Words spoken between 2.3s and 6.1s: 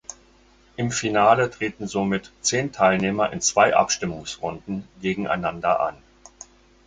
zehn Teilnehmer in zwei Abstimmungsrunden gegeneinander an.